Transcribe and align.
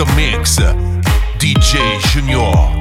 the 0.00 0.06
mix. 0.16 0.56
DJ 1.38 2.00
Junior. 2.10 2.79